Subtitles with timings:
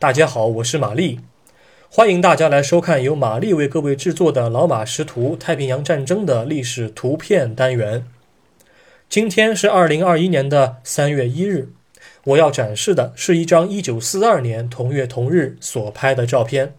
[0.00, 1.18] 大家好，我是玛丽，
[1.90, 8.06] 欢迎大家来收看由玛丽为各位制作的《老马识图：太平洋战争的历史图片》单元。
[9.08, 11.72] 今天是二零二一年的三月一日，
[12.26, 16.74] 我要展示的是一张一九四二年同月同日所拍的照片。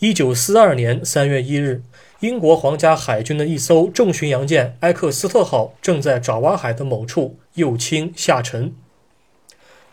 [0.00, 1.82] 一九四二年三月一日，
[2.18, 8.74] 英国皇家海军的一艘重巡洋舰“埃克斯特号”正在爪哇海的某处右倾下沉。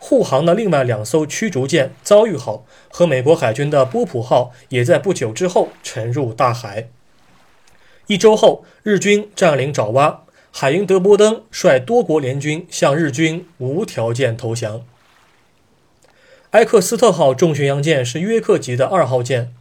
[0.06, 6.90] 护航的另外两艘驱逐舰“遭遇号”和美国海军的“波普号”也在不久之后沉入大海。
[8.08, 14.84] 一周后，日军占领爪哇，海因德波登率多国联军向日军无条件投降。
[16.50, 19.54] 埃克斯特号重巡洋舰是约克级的二号舰，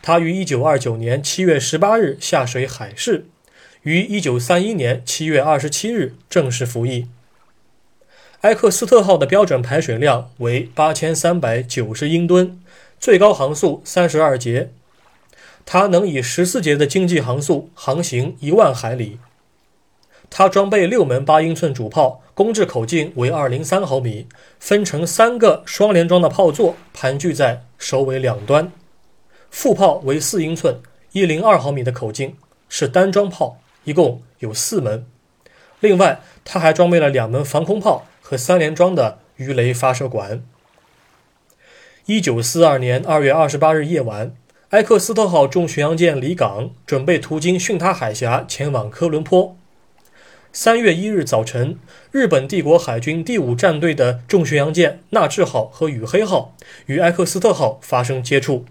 [0.00, 3.26] 它于1929年7月18日下水海试，
[3.82, 7.08] 于1931年7月27日正式服役。
[8.42, 12.60] 埃克斯特号的标准排水量为八千三百九十英吨，
[12.98, 14.72] 最高航速三十二节。
[15.64, 19.20] 它能以十四节的经济航速航行一万海里。
[20.28, 24.26] 它装备六门八英寸主炮，攻制口径为二零三毫米，
[24.58, 28.72] 分成三个双联装的炮座，盘踞在首尾两端。
[29.52, 30.80] 副炮为四英寸，
[31.12, 32.36] 一零二毫米的口径，
[32.68, 35.06] 是单装炮，一共有四门。
[35.78, 38.08] 另外，它还装备了两门防空炮。
[38.32, 40.42] 和三联装的鱼雷发射管。
[42.06, 44.34] 一九四二年二月二十八日夜晚，
[44.70, 49.54] 埃克斯特号重巡洋舰离港，准备途经巽他海峡前往科伦坡。
[50.50, 51.78] 三月一日早晨，
[52.10, 58.64] 日本帝国海军第五战队的重巡洋舰纳智号和羽黑号与埃克斯特号发生接触，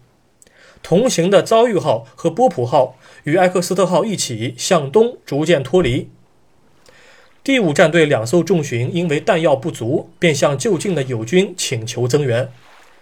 [0.82, 6.09] 同行的遭遇号和波普号与埃克斯特号一起向东逐渐脱离。
[7.44, 12.52] 第五战队两艘重巡因为弹药不足，便向就近的友军请求增援。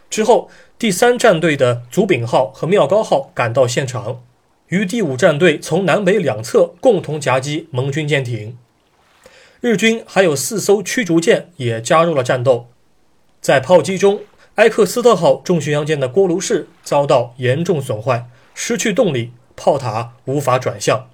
[0.09, 4.23] 之后，第三战队的祖丙号和妙高号赶到现场，
[4.69, 8.57] 与第五战队从南北两侧共同夹击盟军舰艇。
[9.59, 12.69] 日军还有四艘驱逐舰也加入了战斗。
[13.41, 14.21] 在炮击中，
[14.55, 21.09] 埃克斯特号重巡洋舰的锅炉室遭到严重损坏，失去动力，炮塔无法转向。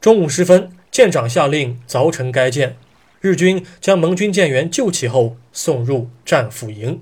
[0.00, 0.70] 中午时分。
[0.98, 2.76] 舰长下令凿沉该舰，
[3.20, 7.00] 日军将盟军舰员救起后送入战俘营。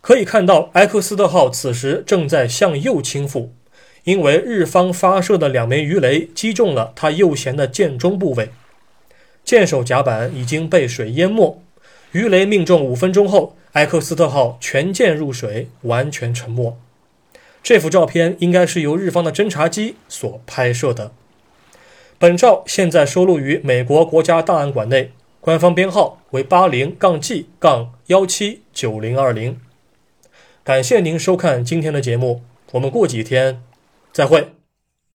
[0.00, 3.50] 可以看到，埃克斯特号此时正在向右倾覆，
[4.04, 8.48] 因为日方发射的两枚鱼雷击中了它右舷的舰中部位，
[9.44, 11.62] 舰首甲板已经被水淹没。
[12.12, 16.80] 鱼雷命中五分钟后，埃克斯特号全舰入水，完全沉没。
[17.62, 21.12] 这幅照片应该是由日方的侦察机所拍摄的。
[22.18, 29.60] 本照现在收录于美国国家档案馆内，官方编号为八零杠 G 杠幺七九零二零。
[30.64, 33.60] 感谢您收看今天的节目，我们过几天
[34.12, 34.55] 再会。